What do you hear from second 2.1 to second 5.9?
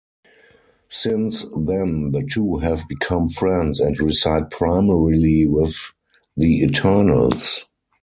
the two have become friends and reside primarily with